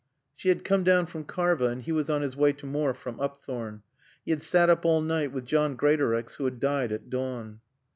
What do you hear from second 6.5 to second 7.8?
died at dawn.